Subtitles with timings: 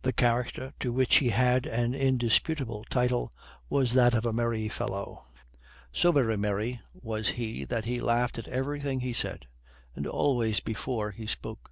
[0.00, 3.34] The character to which he had an indisputable title
[3.68, 5.26] was that of a merry fellow;
[5.92, 9.46] so very merry was he that he laughed at everything he said,
[9.94, 11.70] and always before he spoke.